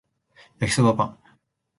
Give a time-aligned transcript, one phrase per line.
[0.57, 1.19] 焼きそばパン